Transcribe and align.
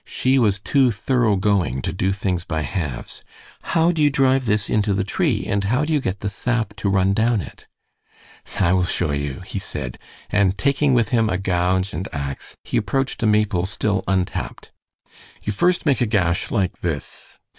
She 0.03 0.39
was 0.39 0.59
too 0.59 0.89
thoroughgoing 0.89 1.83
to 1.83 1.93
do 1.93 2.11
things 2.11 2.43
by 2.43 2.63
halves. 2.63 3.23
"How 3.61 3.91
do 3.91 4.01
you 4.01 4.09
drive 4.09 4.47
this 4.47 4.67
into 4.67 4.95
the 4.95 5.03
tree, 5.03 5.45
and 5.45 5.65
how 5.65 5.85
do 5.85 5.93
you 5.93 5.99
get 5.99 6.21
the 6.21 6.27
sap 6.27 6.75
to 6.77 6.89
run 6.89 7.13
down 7.13 7.39
it?" 7.39 7.67
"I 8.59 8.73
will 8.73 8.83
show 8.83 9.11
you," 9.11 9.41
he 9.45 9.59
said, 9.59 9.99
and 10.31 10.57
taking 10.57 10.95
with 10.95 11.09
him 11.09 11.29
a 11.29 11.37
gouge 11.37 11.93
and 11.93 12.07
ax, 12.11 12.57
he 12.63 12.77
approached 12.77 13.21
a 13.21 13.27
maple 13.27 13.67
still 13.67 14.03
untapped. 14.07 14.71
"You 15.43 15.53
first 15.53 15.85
make 15.85 16.01
a 16.01 16.07
gash 16.07 16.49
like 16.49 16.81
this." 16.81 17.37